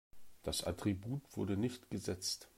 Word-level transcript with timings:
Das 0.41 0.63
Attribut 0.63 1.21
wurde 1.37 1.57
nicht 1.57 1.91
gesetzt. 1.91 2.49